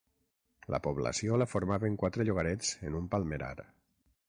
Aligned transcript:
La 0.75 0.79
població 0.87 1.37
la 1.41 1.47
formaven 1.51 1.99
quatre 2.05 2.27
llogarets 2.29 2.73
en 2.89 2.99
un 3.03 3.13
palmerar. 3.15 3.55